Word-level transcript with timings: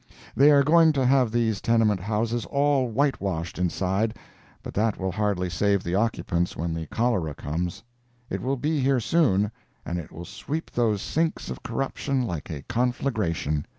They 0.35 0.49
are 0.49 0.63
going 0.63 0.93
to 0.93 1.05
have 1.05 1.31
these 1.31 1.61
tenement 1.61 1.99
houses 1.99 2.45
all 2.45 2.87
white 2.89 3.21
washed 3.21 3.59
inside, 3.59 4.15
but 4.63 4.73
that 4.73 4.97
will 4.97 5.11
hardly 5.11 5.47
save 5.47 5.83
the 5.83 5.93
occupants 5.93 6.57
when 6.57 6.73
the 6.73 6.87
cholera 6.87 7.35
comes. 7.35 7.83
It 8.27 8.41
will 8.41 8.57
be 8.57 8.79
here 8.79 8.99
soon, 8.99 9.51
and 9.85 9.99
it 9.99 10.11
will 10.11 10.25
sweep 10.25 10.71
those 10.71 11.03
sinks 11.03 11.51
of 11.51 11.61
corruption 11.61 12.23
like 12.23 12.49
a 12.49 12.63
conflagration. 12.63 13.67